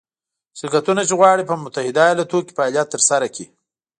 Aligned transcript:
شرکتونه 0.59 1.01
چې 1.07 1.13
غواړي 1.19 1.43
په 1.49 1.55
متحده 1.63 2.01
ایالتونو 2.05 2.45
کې 2.45 2.55
فعالیت 2.57 2.87
ترسره 2.93 3.27
کړي. 3.35 3.45